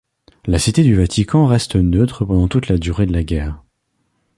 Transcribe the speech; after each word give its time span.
La 0.47 0.57
Cité 0.57 0.81
du 0.81 0.95
Vatican 0.95 1.45
reste 1.45 1.75
neutre 1.75 2.25
pendant 2.25 2.47
toute 2.47 2.69
la 2.69 2.79
durée 2.79 3.05
de 3.05 3.13
la 3.13 3.23
guerre. 3.23 3.61